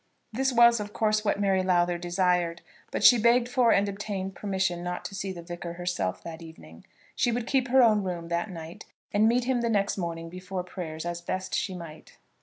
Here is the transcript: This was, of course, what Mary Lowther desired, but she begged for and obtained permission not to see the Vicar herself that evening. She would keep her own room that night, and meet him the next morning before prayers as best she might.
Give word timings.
This 0.33 0.51
was, 0.51 0.79
of 0.79 0.93
course, 0.93 1.23
what 1.23 1.39
Mary 1.39 1.61
Lowther 1.61 1.99
desired, 1.99 2.63
but 2.89 3.03
she 3.03 3.19
begged 3.19 3.47
for 3.47 3.71
and 3.71 3.87
obtained 3.87 4.33
permission 4.33 4.81
not 4.81 5.05
to 5.05 5.13
see 5.13 5.31
the 5.31 5.43
Vicar 5.43 5.73
herself 5.73 6.23
that 6.23 6.41
evening. 6.41 6.85
She 7.15 7.31
would 7.31 7.45
keep 7.45 7.67
her 7.67 7.83
own 7.83 8.01
room 8.01 8.29
that 8.29 8.49
night, 8.49 8.85
and 9.13 9.27
meet 9.29 9.43
him 9.43 9.61
the 9.61 9.69
next 9.69 9.99
morning 9.99 10.27
before 10.27 10.63
prayers 10.63 11.05
as 11.05 11.21
best 11.21 11.53
she 11.53 11.75
might. 11.75 12.17